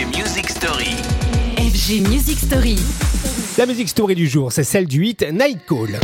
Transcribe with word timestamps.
FG 0.00 0.16
Music 0.16 0.48
Story. 0.48 0.96
FG 1.58 2.08
Music 2.08 2.38
Story. 2.38 2.76
La 3.58 3.66
musique 3.66 3.90
story 3.90 4.14
du 4.14 4.28
jour, 4.28 4.50
c'est 4.50 4.64
celle 4.64 4.86
du 4.86 5.04
hit 5.04 5.22
Night 5.30 5.58
Call. 5.66 6.00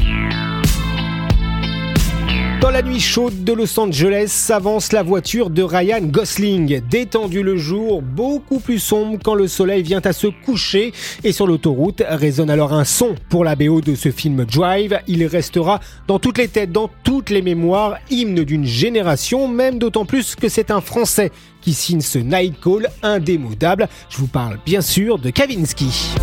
Dans 2.66 2.72
la 2.72 2.82
nuit 2.82 2.98
chaude 2.98 3.44
de 3.44 3.52
Los 3.52 3.78
Angeles 3.78 4.26
s'avance 4.26 4.90
la 4.90 5.04
voiture 5.04 5.50
de 5.50 5.62
Ryan 5.62 6.00
Gosling. 6.02 6.80
Détendu 6.90 7.44
le 7.44 7.56
jour, 7.56 8.02
beaucoup 8.02 8.58
plus 8.58 8.80
sombre 8.80 9.20
quand 9.22 9.36
le 9.36 9.46
soleil 9.46 9.84
vient 9.84 10.00
à 10.02 10.12
se 10.12 10.26
coucher. 10.44 10.92
Et 11.22 11.30
sur 11.30 11.46
l'autoroute 11.46 12.02
résonne 12.08 12.50
alors 12.50 12.72
un 12.72 12.84
son 12.84 13.14
pour 13.28 13.44
la 13.44 13.54
BO 13.54 13.82
de 13.82 13.94
ce 13.94 14.10
film 14.10 14.44
Drive. 14.44 14.98
Il 15.06 15.24
restera 15.26 15.78
dans 16.08 16.18
toutes 16.18 16.38
les 16.38 16.48
têtes, 16.48 16.72
dans 16.72 16.90
toutes 17.04 17.30
les 17.30 17.40
mémoires, 17.40 17.98
hymne 18.10 18.42
d'une 18.42 18.66
génération, 18.66 19.46
même 19.46 19.78
d'autant 19.78 20.04
plus 20.04 20.34
que 20.34 20.48
c'est 20.48 20.72
un 20.72 20.80
Français 20.80 21.30
qui 21.60 21.72
signe 21.72 22.00
ce 22.00 22.18
Night 22.18 22.60
Call 22.60 22.88
indémodable. 23.04 23.88
Je 24.10 24.16
vous 24.16 24.26
parle 24.26 24.58
bien 24.66 24.80
sûr 24.80 25.20
de 25.20 25.30
Kavinsky. 25.30 26.16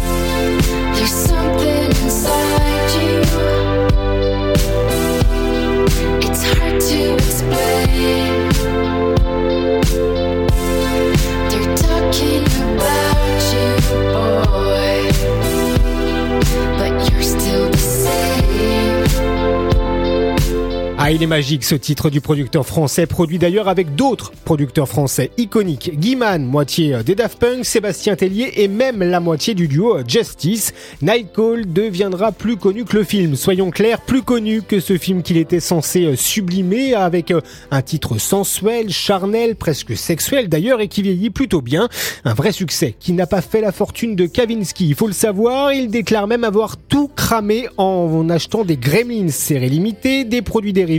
Ah, 21.06 21.12
il 21.12 21.22
est 21.22 21.28
magique 21.28 21.66
ce 21.66 21.76
titre 21.76 22.10
du 22.10 22.22
producteur 22.22 22.66
français, 22.66 23.06
produit 23.08 23.38
d'ailleurs 23.38 23.68
avec 23.68 23.94
d'autres 23.94 24.32
producteurs 24.46 24.88
français 24.88 25.32
iconiques. 25.38 26.00
Guiman, 26.00 26.46
moitié 26.46 27.04
des 27.04 27.14
Daft 27.14 27.40
Punk, 27.40 27.66
Sébastien 27.66 28.16
Tellier 28.16 28.54
et 28.56 28.70
même 28.70 29.04
la 29.04 29.20
moitié 29.20 29.54
du 29.54 29.68
duo 29.68 29.98
Justice. 30.08 30.74
Night 31.02 31.34
Call 31.36 31.74
deviendra 31.74 32.32
plus 32.32 32.56
connu 32.56 32.86
que 32.86 32.96
le 32.96 33.04
film. 33.04 33.36
Soyons 33.36 33.70
clairs, 33.70 34.00
plus 34.00 34.22
connu 34.22 34.62
que 34.62 34.80
ce 34.80 34.98
film 34.98 35.24
qu'il 35.24 35.36
était 35.36 35.60
censé 35.60 36.16
sublimer 36.16 36.94
avec 36.94 37.34
un 37.70 37.82
titre 37.82 38.18
sensuel, 38.18 38.90
charnel, 38.90 39.58
presque 39.58 39.98
sexuel 39.98 40.48
d'ailleurs 40.48 40.80
et 40.80 40.88
qui 40.88 41.02
vieillit 41.02 41.32
plutôt 41.32 41.62
bien. 41.62 41.90
Un 42.24 42.34
vrai 42.34 42.54
succès 42.54 42.96
qui 42.98 43.12
n'a 43.12 43.28
pas 43.28 43.42
fait 43.42 43.60
la 43.60 43.74
fortune 43.74 44.16
de 44.16 44.26
Kavinsky. 44.26 44.88
Il 44.88 44.96
faut 44.96 45.08
le 45.08 45.12
savoir, 45.12 45.74
il 45.74 45.90
déclare 45.90 46.28
même 46.28 46.46
avoir 46.46 46.78
tout 46.78 47.10
cramé 47.10 47.68
en 47.76 48.30
achetant 48.30 48.64
des 48.64 48.78
Gremlins 48.78 49.28
séries 49.28 49.70
limitées, 49.70 50.24
des 50.24 50.42
produits 50.42 50.72
dérivés 50.72 50.93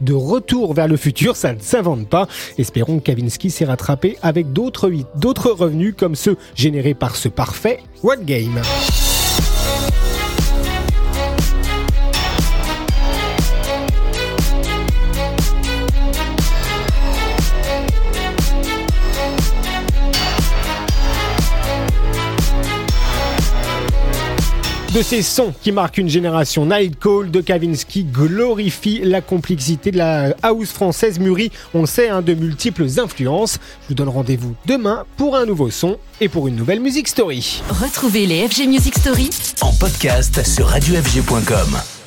de 0.00 0.12
retour 0.12 0.74
vers 0.74 0.88
le 0.88 0.96
futur, 0.96 1.36
ça 1.36 1.52
ne 1.52 1.60
s'invente 1.60 2.08
pas. 2.08 2.28
Espérons 2.58 2.98
que 2.98 3.04
Kavinsky 3.04 3.50
s'est 3.50 3.64
rattrapé 3.64 4.16
avec 4.22 4.52
d'autres 4.52 4.90
d'autres 5.16 5.50
revenus 5.50 5.94
comme 5.96 6.14
ceux 6.14 6.36
générés 6.54 6.94
par 6.94 7.16
ce 7.16 7.28
parfait 7.28 7.80
What 8.02 8.18
Game. 8.24 8.60
De 24.94 25.02
ces 25.02 25.22
sons 25.22 25.52
qui 25.62 25.72
marquent 25.72 25.98
une 25.98 26.08
génération. 26.08 26.66
Night 26.66 26.98
Call 26.98 27.30
de 27.30 27.40
Kavinsky 27.40 28.04
glorifie 28.04 29.00
la 29.04 29.20
complexité 29.20 29.90
de 29.90 29.98
la 29.98 30.34
house 30.42 30.70
française 30.70 31.18
mûrie, 31.18 31.50
on 31.74 31.82
le 31.82 31.86
sait, 31.86 32.08
hein, 32.08 32.22
de 32.22 32.34
multiples 32.34 32.86
influences. 32.98 33.58
Je 33.82 33.88
vous 33.88 33.94
donne 33.94 34.08
rendez-vous 34.08 34.54
demain 34.66 35.04
pour 35.16 35.36
un 35.36 35.46
nouveau 35.46 35.70
son 35.70 35.98
et 36.20 36.28
pour 36.28 36.48
une 36.48 36.56
nouvelle 36.56 36.80
musique 36.80 37.08
story. 37.08 37.62
Retrouvez 37.68 38.26
les 38.26 38.48
FG 38.48 38.66
Music 38.66 38.98
Story 38.98 39.30
En 39.60 39.72
podcast 39.72 40.44
sur 40.46 40.66
radiofg.com. 40.66 41.99